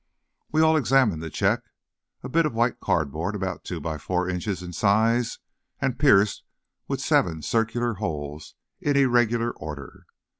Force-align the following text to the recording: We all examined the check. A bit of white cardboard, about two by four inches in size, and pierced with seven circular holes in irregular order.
We 0.51 0.63
all 0.63 0.77
examined 0.77 1.21
the 1.21 1.29
check. 1.29 1.61
A 2.23 2.27
bit 2.27 2.47
of 2.47 2.55
white 2.55 2.79
cardboard, 2.79 3.35
about 3.35 3.63
two 3.63 3.79
by 3.79 3.99
four 3.99 4.27
inches 4.27 4.63
in 4.63 4.73
size, 4.73 5.37
and 5.79 5.99
pierced 5.99 6.41
with 6.87 6.99
seven 6.99 7.43
circular 7.43 7.93
holes 7.93 8.55
in 8.79 8.97
irregular 8.97 9.51
order. 9.51 10.05